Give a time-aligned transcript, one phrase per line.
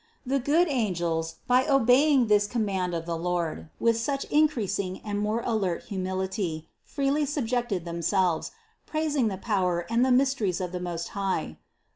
[0.25, 4.99] The good an gels by obeying this command of the Lord, with still in creasing
[5.05, 8.49] and more alert humility, freely subjected them selves,
[8.87, 11.59] praising the power and the mysteries of the Most High.